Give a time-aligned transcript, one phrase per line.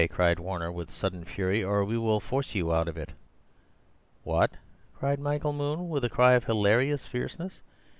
[0.09, 3.13] cried Warner with sudden fury, "or we will force you out of it."
[4.23, 4.49] "What!"
[4.95, 7.61] cried Michael Moon, with a cry of hilarious fierceness.